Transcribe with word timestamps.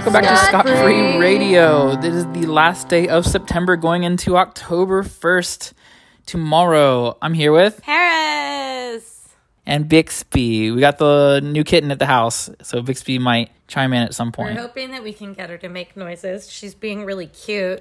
welcome 0.00 0.14
back 0.14 0.24
to 0.24 0.46
Scot 0.46 0.66
Free 0.82 1.18
Radio. 1.18 1.94
This 2.00 2.14
is 2.14 2.24
the 2.28 2.46
last 2.46 2.88
day 2.88 3.06
of 3.08 3.26
September 3.26 3.76
going 3.76 4.04
into 4.04 4.38
October 4.38 5.02
1st. 5.02 5.74
Tomorrow, 6.24 7.18
I'm 7.20 7.34
here 7.34 7.52
with 7.52 7.82
Paris. 7.82 8.19
And 9.70 9.88
Bixby. 9.88 10.72
We 10.72 10.80
got 10.80 10.98
the 10.98 11.40
new 11.42 11.62
kitten 11.62 11.92
at 11.92 12.00
the 12.00 12.06
house, 12.06 12.50
so 12.60 12.82
Bixby 12.82 13.20
might 13.20 13.52
chime 13.68 13.92
in 13.92 14.02
at 14.02 14.14
some 14.14 14.32
point. 14.32 14.56
We're 14.56 14.62
hoping 14.62 14.90
that 14.90 15.04
we 15.04 15.12
can 15.12 15.32
get 15.32 15.48
her 15.48 15.56
to 15.58 15.68
make 15.68 15.96
noises. 15.96 16.50
She's 16.50 16.74
being 16.74 17.04
really 17.04 17.28
cute. 17.28 17.80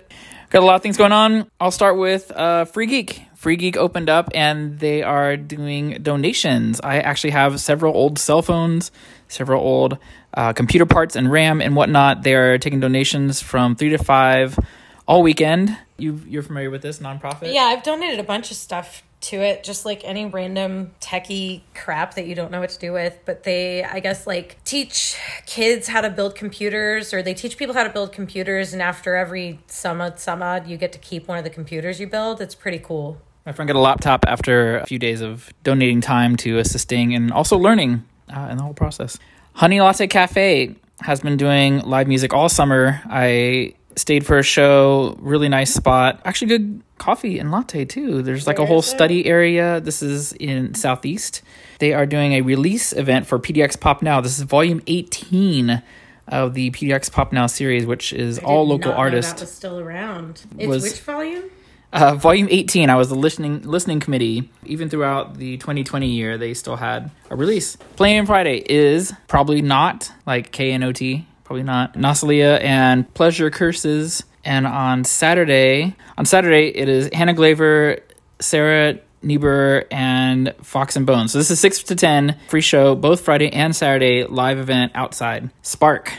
Got 0.52 0.62
a 0.62 0.66
lot 0.68 0.76
of 0.76 0.84
things 0.84 0.98
going 0.98 1.12
on. 1.12 1.50
I'll 1.60 1.72
start 1.72 1.98
with 1.98 2.32
uh, 2.32 2.66
Free 2.66 2.86
Geek. 2.86 3.24
Free 3.34 3.56
Geek 3.56 3.76
opened 3.76 4.08
up 4.08 4.30
and 4.36 4.78
they 4.78 5.02
are 5.02 5.36
doing 5.36 6.04
donations. 6.04 6.80
I 6.80 7.00
actually 7.00 7.32
have 7.32 7.60
several 7.60 7.96
old 7.96 8.20
cell 8.20 8.44
phones, 8.44 8.92
several 9.28 9.64
old 9.64 9.98
uh, 10.36 10.54
computer 10.54 10.86
parts 10.86 11.16
and 11.16 11.32
RAM 11.32 11.60
and 11.60 11.76
whatnot. 11.76 12.22
They 12.22 12.36
are 12.36 12.60
taking 12.60 12.80
donations 12.80 13.42
from 13.42 13.76
three 13.76 13.90
to 13.90 13.98
five 13.98 14.60
all 15.08 15.24
weekend. 15.24 15.76
You 15.98 16.22
you're 16.28 16.44
familiar 16.44 16.70
with 16.70 16.84
this 16.84 17.00
nonprofit? 17.00 17.52
Yeah, 17.52 17.64
I've 17.64 17.82
donated 17.82 18.20
a 18.20 18.24
bunch 18.24 18.52
of 18.52 18.58
stuff 18.58 19.02
to 19.22 19.38
it, 19.38 19.64
just 19.64 19.86
like 19.86 20.02
any 20.04 20.26
random 20.26 20.92
techie 21.02 21.62
crap 21.76 22.16
that 22.16 22.26
you 22.26 22.36
don't 22.36 22.52
know 22.52 22.60
what 22.60 22.70
to 22.70 22.80
do 22.80 22.94
with. 22.94 23.20
But 23.26 23.44
they, 23.44 23.84
I 23.84 24.00
guess, 24.00 24.26
like 24.26 24.64
teach 24.64 25.18
kids 25.46 25.88
how 25.88 26.02
to 26.02 26.10
build 26.10 26.36
computers, 26.36 27.14
or 27.14 27.22
they 27.22 27.34
teach 27.34 27.58
people 27.58 27.76
how 27.76 27.84
to 27.84 27.90
build 27.90 28.12
computers. 28.12 28.74
And 28.74 28.82
after 28.82 29.16
every 29.16 29.60
summer, 29.68 30.16
summer, 30.18 30.64
you 30.66 30.78
get 30.78 30.92
to 30.94 31.00
keep 31.00 31.28
one 31.28 31.38
of 31.38 31.44
the 31.44 31.50
computers 31.50 32.00
you 32.00 32.08
build. 32.08 32.42
It's 32.42 32.56
pretty 32.56 32.80
cool. 32.80 33.22
My 33.46 33.52
friend 33.52 33.68
got 33.68 33.76
a 33.76 33.80
laptop 33.80 34.26
after 34.28 34.80
a 34.80 34.86
few 34.86 35.00
days 35.00 35.22
of 35.22 35.52
donating 35.64 36.02
time 36.02 36.36
to 36.38 36.60
assisting 36.60 37.16
and 37.16 37.32
also 37.32 37.58
learning 37.58 38.06
uh, 38.32 38.48
in 38.52 38.58
the 38.58 38.64
whole 38.64 38.74
process. 38.74 39.18
Honey 39.54 39.82
Latte 39.82 40.08
Cafe 40.08 40.76
has 41.02 41.22
been 41.22 41.38
doing 41.38 41.80
live 41.80 42.08
music 42.08 42.34
all 42.34 42.50
summer. 42.50 43.02
I 43.10 43.74
stayed 44.00 44.26
for 44.26 44.38
a 44.40 44.44
show, 44.44 45.16
really 45.20 45.50
nice 45.50 45.74
spot. 45.74 46.22
Actually, 46.26 46.48
good 46.48 46.84
coffee 46.98 47.40
and 47.40 47.52
latte 47.52 47.86
too. 47.86 48.22
There's 48.22 48.48
like 48.48 48.60
a 48.60 48.66
whole 48.66 48.82
study 48.82 49.26
area. 49.26 49.80
This 49.80 50.02
is 50.02 50.34
in 50.34 50.74
Southeast. 50.74 51.42
They 51.80 51.94
are 51.94 52.06
doing 52.06 52.34
a 52.34 52.42
release 52.42 52.94
event 52.94 53.28
for 53.28 53.40
PDX 53.40 53.80
Pop 53.80 54.02
Now. 54.02 54.22
This 54.22 54.38
is 54.38 54.44
volume 54.44 54.82
18 54.88 55.82
of 56.28 56.54
the 56.54 56.72
PDX 56.72 57.12
Pop 57.12 57.32
Now 57.34 57.48
series, 57.48 57.86
which 57.86 58.14
is 58.14 58.40
all 58.40 58.68
local 58.68 58.92
artists. 58.92 59.34
That 59.34 59.42
was 59.42 59.52
still 59.52 59.80
around. 59.80 60.42
It's 60.58 60.68
Was- 60.68 60.84
which 60.84 61.00
volume? 61.02 61.44
Uh, 61.92 62.14
volume 62.14 62.48
18, 62.52 62.92
I 62.92 62.96
was 62.96 63.10
the 63.10 63.16
listening 63.16 63.64
listening 63.64 64.00
committee. 64.00 64.52
Even 64.64 64.90
throughout 64.90 65.38
the 65.38 65.58
2020 65.58 66.08
year, 66.08 66.38
they 66.38 66.54
still 66.54 66.76
had 66.76 67.10
a 67.32 67.36
release. 67.36 67.78
Playing 67.96 68.28
Friday 68.28 68.58
is 68.70 69.12
probably 69.28 69.64
not 69.64 70.12
like 70.28 70.52
KNOT, 70.52 71.26
probably 71.50 71.64
not. 71.64 71.96
Nasalia 71.96 72.62
and 72.64 73.12
Pleasure 73.16 73.50
Curses. 73.50 74.24
And 74.46 74.68
on 74.68 75.04
Saturday, 75.04 75.96
on 76.16 76.26
Saturday, 76.28 76.68
it 76.68 76.88
is 76.88 77.10
Hannah 77.12 77.34
Glaver, 77.34 77.98
Sarah 78.40 79.00
Niebuhr, 79.24 79.86
and 79.90 80.54
Fox 80.62 80.96
and 80.96 81.08
Bones. 81.08 81.32
So 81.32 81.40
this 81.40 81.50
is 81.50 81.60
6 81.60 81.82
to 81.86 81.96
10, 81.96 82.38
free 82.50 82.62
show, 82.62 82.94
both 82.94 83.22
Friday 83.22 83.52
and 83.52 83.76
Saturday, 83.76 84.26
live 84.26 84.60
event 84.60 84.92
outside. 84.94 85.50
Spark 85.64 86.14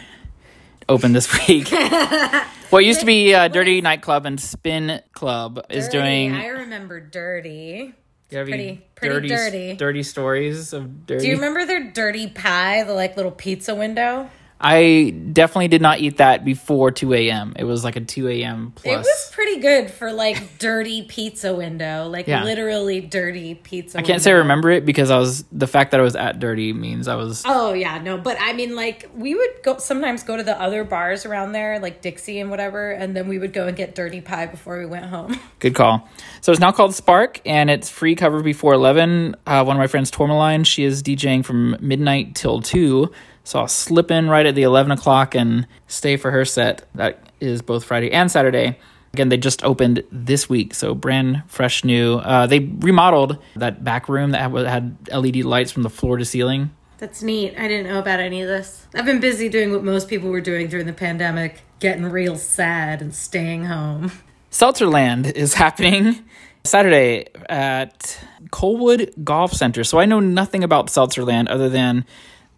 open 0.89 1.13
this 1.13 1.33
week. 1.49 1.69
what 2.71 2.85
used 2.85 2.99
to 2.99 3.07
be 3.07 3.33
uh, 3.33 3.47
Dirty 3.47 3.81
Nightclub 3.83 4.27
and 4.27 4.41
Spin 4.41 5.01
Club 5.13 5.65
is 5.71 5.87
doing 5.87 6.33
I 6.35 6.49
remember 6.49 6.99
Dirty. 6.99 7.95
have 8.33 8.49
pretty- 8.49 8.85
pretty 8.97 9.15
dirty, 9.15 9.29
dirty. 9.29 9.77
dirty 9.77 10.03
stories 10.03 10.73
of 10.73 11.07
dirty. 11.07 11.23
Do 11.23 11.29
you 11.29 11.37
remember 11.37 11.65
their 11.67 11.93
dirty 11.93 12.27
pie, 12.27 12.83
the 12.83 12.95
like 12.95 13.17
little 13.17 13.31
pizza 13.33 13.77
window? 13.77 14.29
I 14.63 15.11
definitely 15.33 15.69
did 15.69 15.81
not 15.81 16.01
eat 16.01 16.19
that 16.19 16.45
before 16.45 16.91
2 16.91 17.15
a.m. 17.15 17.55
It 17.57 17.65
was 17.65 17.83
like 17.83 17.97
a 17.97 18.01
2 18.01 18.29
a.m. 18.29 18.73
plus. 18.75 18.95
It 18.95 18.99
was 18.99 19.31
pretty 19.33 19.59
good 19.61 19.91
for 19.91 20.13
like 20.13 20.37
dirty 20.59 21.03
pizza 21.03 21.55
window, 21.55 22.09
like 22.09 22.27
Yeah. 22.27 22.45
literally 22.45 23.01
dirty 23.01 23.55
pizza. 23.55 23.99
I 23.99 24.03
can't 24.03 24.21
say 24.21 24.33
I 24.33 24.35
remember 24.35 24.71
it 24.71 24.85
because 24.85 25.11
I 25.11 25.19
was 25.19 25.45
the 25.51 25.67
fact 25.67 25.93
that 25.93 26.01
I 26.01 26.03
was 26.03 26.15
at 26.15 26.41
Dirty 26.41 26.75
means 26.75 27.09
I 27.09 27.15
was 27.15 27.43
Oh 27.47 27.73
yeah, 27.73 27.99
no, 28.03 28.19
but 28.19 28.37
I 28.39 28.53
mean, 28.53 28.77
like 28.77 29.09
we 29.17 29.35
would 29.35 29.51
go 29.63 29.79
sometimes 29.79 30.23
go 30.25 30.37
to 30.37 30.43
the 30.43 30.61
other 30.61 30.85
bars 30.85 31.25
around 31.25 31.53
there, 31.53 31.79
like 31.79 32.03
Dixie 32.03 32.39
and 32.39 32.51
whatever, 32.51 32.91
and 32.91 33.17
then 33.17 33.29
we 33.29 33.39
would 33.39 33.55
go 33.55 33.67
and 33.67 33.75
get 33.77 33.95
dirty 33.95 34.21
pie 34.21 34.47
before 34.47 34.79
we 34.79 34.85
went 34.85 35.07
home. 35.07 35.41
Good 35.59 35.75
call. 35.75 36.07
So 36.43 36.53
it's 36.53 36.61
now 36.61 36.73
called 36.73 36.95
Spark, 36.95 37.41
and 37.47 37.71
it's 37.71 37.89
free 37.89 38.15
cover 38.15 38.43
before 38.43 38.75
11. 38.75 39.37
Uh, 39.47 39.65
one 39.65 39.77
of 39.77 39.81
my 39.81 39.87
friends, 39.87 40.11
Tourmaline, 40.11 40.65
she 40.65 40.85
is 40.85 41.03
DJing 41.03 41.45
from 41.45 41.77
midnight 41.81 42.35
till 42.35 42.61
2. 42.61 43.11
So 43.45 43.59
I'll 43.59 43.69
slip 43.69 44.11
in 44.11 44.29
right 44.29 44.47
at 44.47 44.55
the 44.55 44.63
11 44.63 44.93
o'clock 44.93 45.35
and 45.35 45.67
stay 45.87 46.17
for 46.17 46.31
her 46.31 46.45
set. 46.45 46.87
That 46.95 47.31
is 47.41 47.63
both 47.63 47.85
Friday 47.85 48.13
and 48.13 48.31
Saturday. 48.31 48.79
Again, 49.13 49.29
they 49.29 49.39
just 49.39 49.65
opened 49.65 50.05
this 50.13 50.49
week, 50.49 50.73
so 50.73 50.95
brand 50.95 51.43
fresh 51.49 51.85
new. 51.85 52.17
Uh, 52.17 52.47
they 52.47 52.61
remodeled 52.61 53.39
that 53.57 53.83
back 53.83 54.09
room 54.09 54.31
that 54.31 54.53
had, 54.53 54.67
had 54.67 55.09
LED 55.13 55.37
lights 55.39 55.73
from 55.73 55.83
the 55.83 55.91
floor 55.91 56.17
to 56.17 56.25
ceiling. 56.25 56.71
That's 56.99 57.23
neat. 57.23 57.55
I 57.57 57.67
didn't 57.67 57.91
know 57.91 57.99
about 57.99 58.21
any 58.21 58.43
of 58.43 58.49
this. 58.49 58.87
I've 58.95 59.07
been 59.07 59.21
busy 59.21 59.49
doing 59.49 59.73
what 59.73 59.83
most 59.83 60.09
people 60.09 60.29
were 60.29 60.43
doing 60.43 60.69
during 60.69 60.87
the 60.87 60.93
pandemic, 60.93 61.63
getting 61.81 62.05
real 62.05 62.37
sad 62.37 63.01
and 63.01 63.13
staying 63.13 63.65
home. 63.65 64.13
Seltzerland 64.51 65.33
is 65.33 65.55
happening 65.65 66.23
Saturday 66.63 67.27
at 67.49 68.23
Colwood 68.53 69.25
Golf 69.25 69.53
Center. 69.53 69.83
So 69.83 69.99
I 69.99 70.05
know 70.05 70.21
nothing 70.21 70.63
about 70.63 70.89
Seltzerland 70.89 71.49
other 71.49 71.69
than 71.69 72.05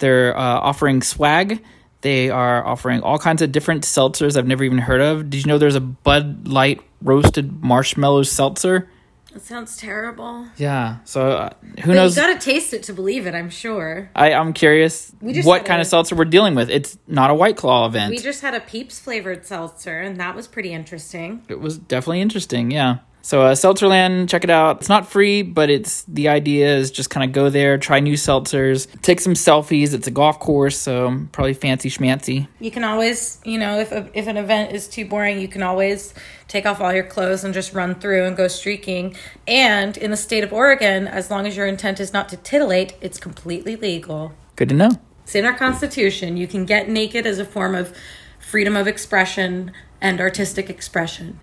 they're 0.03 0.37
uh, 0.37 0.41
offering 0.43 1.01
swag. 1.01 1.63
They 2.03 2.29
are 2.31 2.67
offering 2.67 3.01
all 3.03 3.19
kinds 3.19 3.41
of 3.43 3.53
different 3.53 3.85
seltzers 3.85 4.37
I've 4.37 4.47
never 4.47 4.65
even 4.65 4.79
heard 4.79 5.01
of. 5.01 5.31
Did 5.31 5.39
you 5.45 5.47
know 5.49 5.57
there's 5.57 5.77
a 5.77 5.81
Bud 5.81 6.49
Light 6.49 6.81
roasted 7.01 7.63
marshmallow 7.63 8.25
seltzer? 8.25 8.91
That 9.33 9.41
sounds 9.43 9.79
terrible. 9.79 10.47
Yeah. 10.59 10.99
So 11.05 11.29
uh, 11.31 11.51
who 11.81 11.87
But 11.87 11.95
knows? 11.95 12.17
you 12.17 12.23
gotta 12.23 12.39
taste 12.39 12.75
it 12.75 12.83
to 12.83 12.93
believe 12.93 13.27
it, 13.27 13.35
I'm 13.35 13.49
sure. 13.49 14.11
I, 14.15 14.35
I'm 14.35 14.53
curious 14.53 15.11
what 15.21 15.65
kind 15.65 15.79
a- 15.79 15.83
of 15.83 15.87
seltzer 15.87 16.15
we're 16.17 16.27
dealing 16.27 16.55
with. 16.55 16.69
It's 16.69 16.99
not 17.07 17.31
a 17.31 17.35
White 17.35 17.57
Claw 17.57 17.87
event. 17.87 18.11
We 18.11 18.19
just 18.19 18.43
had 18.43 18.53
a 18.53 18.61
Peeps 18.61 18.99
flavored 18.99 19.47
seltzer, 19.47 20.01
and 20.01 20.19
that 20.21 20.35
was 20.37 20.47
pretty 20.49 20.73
interesting. 20.75 21.43
it 21.49 21.61
was 21.61 21.79
definitely 21.79 22.21
interesting 22.21 22.71
yeah 22.71 22.99
so 23.23 23.43
uh, 23.43 23.55
seltzerland 23.55 24.29
check 24.29 24.45
it 24.45 24.51
out 24.51 24.79
it's 24.81 24.89
not 24.89 25.07
free 25.07 25.43
but 25.43 25.71
it's 25.71 26.03
the 26.05 26.29
idea 26.29 26.77
is 26.77 26.91
just 26.91 27.09
kind 27.09 27.25
of 27.25 27.33
go 27.33 27.49
there 27.49 27.79
try 27.79 27.99
new 28.01 28.15
seltzers 28.15 28.87
take 29.01 29.21
some 29.21 29.35
selfies 29.35 29.95
it's 29.95 30.07
a 30.07 30.11
golf 30.11 30.39
course 30.39 30.79
so 30.79 31.27
probably 31.33 31.55
fancy 31.55 31.89
schmancy 31.89 32.47
You 32.61 32.71
can 32.71 32.85
always, 32.85 33.41
you 33.45 33.59
know, 33.59 33.79
if 33.79 33.93
a, 33.93 34.09
if 34.15 34.27
an 34.27 34.37
event 34.37 34.73
is 34.73 34.89
too 34.89 35.05
boring, 35.05 35.41
you 35.41 35.49
can 35.49 35.63
always 35.63 36.15
take 36.49 36.67
off 36.67 36.81
all 36.81 36.93
your 36.93 37.05
clothes 37.05 37.45
and 37.45 37.55
just 37.55 37.73
run 37.73 37.95
through 37.97 38.25
and 38.27 38.37
go 38.37 38.49
streaking. 38.49 39.17
And 39.47 39.97
in 39.97 40.11
the 40.11 40.17
state 40.17 40.45
of 40.45 40.53
Oregon, 40.53 41.09
as 41.09 41.31
long 41.31 41.47
as 41.47 41.57
your 41.57 41.67
intent 41.67 42.01
is 42.01 42.13
not 42.13 42.29
to 42.31 42.37
titillate, 42.37 42.95
it's 43.01 43.19
completely 43.19 43.77
legal. 43.77 44.33
good 44.57 44.69
to 44.69 44.75
know 44.75 44.91
It's 45.25 45.35
in 45.35 45.45
our 45.45 45.57
constitution. 45.57 46.37
You 46.37 46.47
can 46.47 46.65
get 46.65 46.89
naked 46.89 47.27
as 47.27 47.39
a 47.39 47.45
form 47.45 47.75
of 47.75 47.97
freedom 48.39 48.77
of 48.77 48.87
expression 48.87 49.73
and 50.01 50.21
artistic 50.21 50.69
expression. 50.69 51.41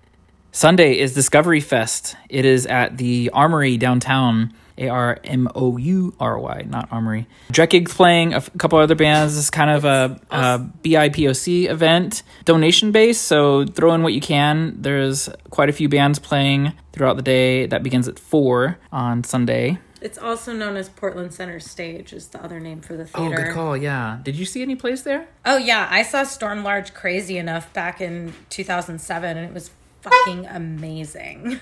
Sunday 0.52 0.98
is 0.98 1.14
discovery 1.14 1.60
fest 1.60 2.16
it 2.28 2.44
is 2.44 2.66
at 2.66 2.96
the 2.98 3.30
armory 3.32 3.76
downtown 3.76 4.52
a-r-m-o-u-r-y 4.78 6.64
not 6.68 6.88
armory 6.90 7.26
Drekig's 7.52 7.92
playing 7.94 8.32
a 8.32 8.36
f- 8.38 8.50
couple 8.58 8.78
other 8.78 8.94
bands 8.94 9.34
this 9.34 9.44
is 9.44 9.50
kind 9.50 9.70
of 9.70 9.84
a, 9.84 10.18
a 10.30 10.58
bipoc 10.82 11.68
event 11.68 12.22
donation 12.44 12.90
based 12.92 13.22
so 13.22 13.64
throw 13.66 13.92
in 13.94 14.02
what 14.02 14.12
you 14.12 14.20
can 14.20 14.80
there's 14.80 15.28
quite 15.50 15.68
a 15.68 15.72
few 15.72 15.88
bands 15.88 16.18
playing 16.18 16.72
throughout 16.92 17.16
the 17.16 17.22
day 17.22 17.66
that 17.66 17.82
begins 17.82 18.08
at 18.08 18.18
4 18.18 18.78
on 18.92 19.22
sunday 19.24 19.78
It's 20.00 20.16
also 20.18 20.54
known 20.54 20.76
as 20.78 20.88
Portland 20.88 21.34
Center 21.34 21.60
Stage, 21.60 22.14
is 22.14 22.28
the 22.28 22.42
other 22.42 22.58
name 22.58 22.80
for 22.80 22.96
the 22.96 23.04
theater. 23.04 23.34
Oh, 23.38 23.44
good 23.44 23.52
call. 23.52 23.76
Yeah. 23.76 24.18
Did 24.22 24.34
you 24.34 24.46
see 24.46 24.62
any 24.62 24.74
plays 24.74 25.02
there? 25.02 25.28
Oh 25.44 25.58
yeah, 25.58 25.86
I 25.90 26.04
saw 26.04 26.24
Storm 26.24 26.64
Large 26.64 26.94
Crazy 26.94 27.36
Enough 27.36 27.70
back 27.74 28.00
in 28.00 28.32
2007 28.48 29.36
and 29.36 29.46
it 29.46 29.52
was 29.52 29.70
fucking 30.02 30.46
amazing. 30.46 31.60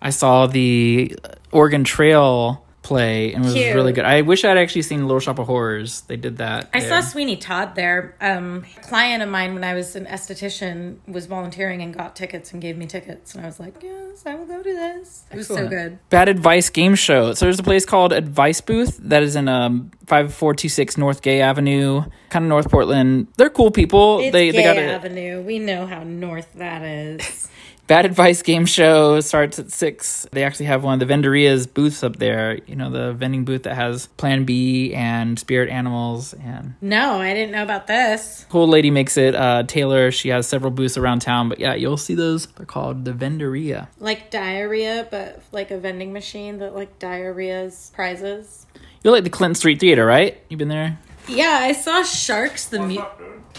I 0.00 0.10
saw 0.10 0.46
the 0.46 1.16
Oregon 1.52 1.84
Trail 1.84 2.62
play 2.82 3.32
and 3.32 3.44
it 3.44 3.46
was 3.48 3.54
Cute. 3.54 3.74
really 3.74 3.92
good. 3.92 4.04
I 4.04 4.20
wish 4.20 4.44
I'd 4.44 4.56
actually 4.56 4.82
seen 4.82 5.02
Little 5.06 5.18
Shop 5.18 5.40
of 5.40 5.48
Horrors. 5.48 6.02
They 6.02 6.16
did 6.16 6.36
that. 6.36 6.70
I 6.72 6.78
there. 6.78 6.88
saw 6.88 7.00
Sweeney 7.00 7.36
Todd 7.36 7.74
there. 7.74 8.14
Um, 8.20 8.64
a 8.76 8.80
client 8.80 9.24
of 9.24 9.28
mine 9.28 9.54
when 9.54 9.64
I 9.64 9.74
was 9.74 9.96
an 9.96 10.06
esthetician 10.06 10.98
was 11.08 11.26
volunteering 11.26 11.82
and 11.82 11.92
got 11.92 12.14
tickets 12.14 12.52
and 12.52 12.62
gave 12.62 12.78
me 12.78 12.86
tickets 12.86 13.34
and 13.34 13.42
I 13.42 13.46
was 13.48 13.58
like, 13.58 13.82
"Yes, 13.82 14.24
I 14.24 14.36
will 14.36 14.46
go 14.46 14.62
to 14.62 14.72
this." 14.72 15.24
It 15.32 15.36
was 15.36 15.48
so 15.48 15.66
good. 15.66 15.98
Bad 16.10 16.28
Advice 16.28 16.70
Game 16.70 16.94
Show. 16.94 17.34
So 17.34 17.46
there's 17.46 17.58
a 17.58 17.64
place 17.64 17.84
called 17.84 18.12
Advice 18.12 18.60
Booth 18.60 18.98
that 18.98 19.24
is 19.24 19.34
in 19.34 19.48
um 19.48 19.90
5426 20.06 20.96
North 20.96 21.22
Gay 21.22 21.40
Avenue, 21.40 22.04
kind 22.30 22.44
of 22.44 22.48
North 22.48 22.70
Portland. 22.70 23.26
They're 23.36 23.50
cool 23.50 23.72
people. 23.72 24.20
It's 24.20 24.32
they 24.32 24.52
Gay 24.52 24.58
they 24.58 24.62
got 24.62 24.76
Avenue. 24.78 25.42
We 25.42 25.58
know 25.58 25.86
how 25.86 26.04
north 26.04 26.52
that 26.54 26.82
is. 26.82 27.48
Bad 27.86 28.04
Advice 28.04 28.42
Game 28.42 28.66
Show 28.66 29.20
starts 29.20 29.60
at 29.60 29.70
6. 29.70 30.26
They 30.32 30.42
actually 30.42 30.66
have 30.66 30.82
one 30.82 30.94
of 30.94 30.98
the 31.08 31.12
Vendoria's 31.14 31.68
booths 31.68 32.02
up 32.02 32.16
there. 32.16 32.58
You 32.66 32.74
know, 32.74 32.90
the 32.90 33.12
vending 33.12 33.44
booth 33.44 33.62
that 33.62 33.76
has 33.76 34.06
Plan 34.08 34.44
B 34.44 34.92
and 34.92 35.38
Spirit 35.38 35.70
Animals. 35.70 36.34
And 36.34 36.74
No, 36.80 37.20
I 37.20 37.32
didn't 37.32 37.52
know 37.52 37.62
about 37.62 37.86
this. 37.86 38.44
cool 38.48 38.66
lady 38.66 38.90
makes 38.90 39.16
it. 39.16 39.36
Uh, 39.36 39.62
Taylor, 39.62 40.10
she 40.10 40.30
has 40.30 40.48
several 40.48 40.72
booths 40.72 40.96
around 40.96 41.20
town. 41.20 41.48
But 41.48 41.60
yeah, 41.60 41.74
you'll 41.74 41.96
see 41.96 42.16
those. 42.16 42.46
They're 42.46 42.66
called 42.66 43.04
the 43.04 43.12
Vendoria. 43.12 43.86
Like 44.00 44.30
diarrhea, 44.32 45.06
but 45.08 45.40
like 45.52 45.70
a 45.70 45.78
vending 45.78 46.12
machine 46.12 46.58
that 46.58 46.74
like 46.74 46.98
diarrhea's 46.98 47.92
prizes. 47.94 48.66
You 49.04 49.12
like 49.12 49.22
the 49.22 49.30
Clinton 49.30 49.54
Street 49.54 49.78
Theater, 49.78 50.04
right? 50.04 50.36
You've 50.48 50.58
been 50.58 50.66
there? 50.68 50.98
Yeah, 51.28 51.58
I 51.62 51.70
saw 51.72 52.02
Sharks 52.02 52.66
the 52.66 52.80
mu- 52.80 53.04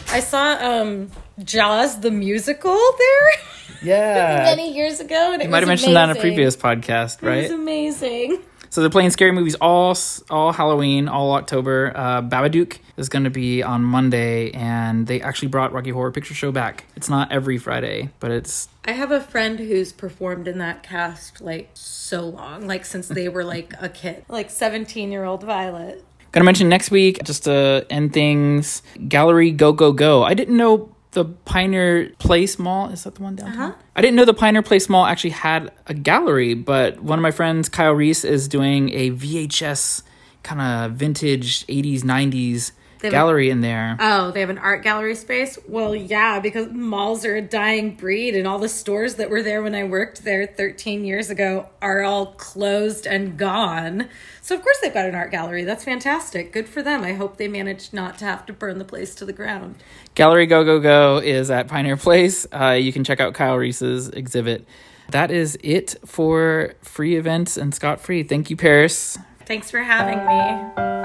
I 0.10 0.20
saw 0.20 0.58
um 0.62 1.12
Jaws 1.42 2.02
the 2.02 2.12
musical 2.12 2.74
there 2.76 3.32
Yeah. 3.82 4.44
many 4.44 4.74
years 4.76 5.00
ago, 5.00 5.32
and 5.34 5.42
it 5.42 5.46
you 5.46 5.52
might 5.52 5.60
have 5.60 5.70
was 5.70 5.82
mentioned 5.82 5.96
that 5.96 6.10
in 6.10 6.18
a 6.18 6.20
previous 6.20 6.56
podcast, 6.56 7.22
right? 7.22 7.40
It 7.40 7.42
was 7.44 7.52
amazing. 7.52 8.40
So 8.70 8.82
they're 8.82 8.90
playing 8.90 9.12
scary 9.12 9.32
movies 9.32 9.56
all 9.56 9.98
all 10.30 10.52
Halloween, 10.52 11.08
all 11.08 11.34
October. 11.34 11.94
Uh, 11.96 12.22
Babadook 12.22 12.80
is 12.98 13.10
going 13.10 13.24
to 13.24 13.30
be 13.30 13.64
on 13.64 13.84
Monday, 13.84 14.52
and 14.52 15.08
they 15.08 15.22
actually 15.22 15.48
brought 15.48 15.72
Rocky 15.72 15.90
Horror 15.92 16.12
Picture 16.12 16.34
Show 16.34 16.52
back. 16.52 16.86
It's 16.96 17.10
not 17.10 17.32
every 17.32 17.58
Friday, 17.58 18.10
but 18.20 18.32
it's 18.32 18.68
I 18.86 18.92
have 18.92 19.12
a 19.12 19.22
friend 19.22 19.60
who's 19.60 19.94
performed 19.94 20.48
in 20.48 20.58
that 20.60 20.84
cast 20.84 21.42
like 21.42 21.70
so 21.74 22.28
long, 22.30 22.68
like 22.68 22.86
since 22.86 23.08
they 23.08 23.30
were 23.30 23.44
like 23.44 23.74
a 23.82 23.90
kid, 23.90 24.26
like 24.28 24.50
seventeen 24.50 25.12
year 25.12 25.24
old 25.24 25.44
Violet. 25.44 26.04
Gonna 26.34 26.44
mention 26.44 26.68
next 26.68 26.92
week, 26.92 27.24
just 27.24 27.46
to 27.46 27.86
end 27.90 28.14
things, 28.14 28.82
Gallery 29.08 29.52
Go 29.52 29.72
Go 29.72 29.94
Go. 29.94 30.24
I 30.24 30.34
didn't 30.34 30.58
know 30.58 30.94
the 31.18 31.26
Pioneer 31.26 32.12
Place 32.20 32.60
Mall, 32.60 32.90
is 32.90 33.04
that 33.04 33.16
the 33.16 33.24
one 33.24 33.36
downtown? 33.36 33.72
Uh-huh. 33.72 33.82
I 33.96 34.02
didn't 34.02 34.18
know 34.18 34.26
the 34.26 34.36
Pioneer 34.36 34.62
Place 34.62 34.88
Mall 34.88 35.04
actually 35.04 35.32
had 35.32 35.72
a 35.88 35.96
gallery, 35.96 36.54
but 36.54 37.02
one 37.02 37.18
of 37.18 37.24
my 37.24 37.32
friends, 37.32 37.70
Kyle 37.70 37.94
Reese, 37.94 38.24
is 38.24 38.48
doing 38.48 38.94
a 38.94 39.10
VHS 39.10 40.04
kind 40.44 40.62
of 40.62 40.92
vintage 40.92 41.66
80s, 41.66 42.02
90s 42.02 42.72
a- 43.04 43.10
gallery 43.10 43.50
in 43.50 43.62
there. 43.62 43.98
Oh, 44.00 44.32
they 44.32 44.40
have 44.42 44.50
an 44.50 44.58
art 44.58 44.84
gallery 44.84 45.16
space? 45.16 45.58
Well, 45.68 45.96
yeah, 45.96 46.40
because 46.40 46.70
malls 46.72 47.26
are 47.26 47.36
a 47.36 47.42
dying 47.42 47.96
breed, 47.96 48.36
and 48.36 48.48
all 48.48 48.60
the 48.60 48.70
stores 48.70 49.16
that 49.16 49.30
were 49.30 49.44
there 49.44 49.62
when 49.62 49.76
I 49.76 49.84
worked 49.84 50.24
there 50.24 50.46
13 50.48 51.06
years 51.06 51.30
ago 51.30 51.68
are 51.82 52.04
all 52.04 52.28
closed 52.34 53.06
and 53.08 53.38
gone. 53.38 54.10
So, 54.42 54.56
of 54.56 54.62
course, 54.62 54.78
they've 54.82 54.94
got 54.94 55.06
an 55.06 55.16
art 55.16 55.32
gallery. 55.32 55.64
That's 55.64 55.84
fantastic. 55.84 56.54
Good 56.54 56.70
for 56.70 56.82
them. 56.82 57.04
I 57.04 57.14
hope 57.14 57.38
they 57.38 57.48
managed 57.48 57.94
not 57.94 58.18
to 58.20 58.26
have 58.26 58.46
to 58.46 58.54
burn 58.54 58.78
the 58.78 58.86
place 58.86 59.14
to 59.16 59.26
the 59.26 59.34
ground. 59.34 59.76
Gallery 60.16 60.46
Go 60.46 60.64
Go 60.64 60.80
Go 60.80 61.18
is 61.18 61.52
at 61.52 61.68
Pioneer 61.68 61.98
Place. 61.98 62.48
Uh, 62.52 62.72
you 62.72 62.94
can 62.94 63.04
check 63.04 63.20
out 63.20 63.34
Kyle 63.34 63.58
Reese's 63.58 64.10
exhibit. 64.10 64.66
That 65.12 65.32
is 65.32 65.58
it 65.64 65.96
for 66.06 66.74
free 66.82 67.16
events 67.16 67.58
and 67.58 67.74
Scott 67.74 68.02
Free. 68.02 68.24
Thank 68.24 68.50
you, 68.50 68.58
Paris. 68.58 69.18
Thanks 69.46 69.72
for 69.72 69.80
having 69.80 70.18
me. 70.26 70.97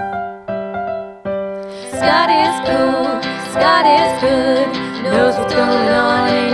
Scott 2.02 2.30
is 2.30 2.58
cool, 2.66 3.22
Scott 3.52 3.86
is 3.86 4.20
good, 4.20 4.66
knows 5.04 5.38
what's 5.38 5.54
going 5.54 5.88
on, 5.88 6.51